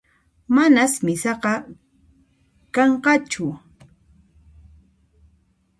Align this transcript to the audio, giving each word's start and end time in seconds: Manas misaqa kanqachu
Manas 0.55 0.93
misaqa 1.05 1.53
kanqachu 2.73 3.45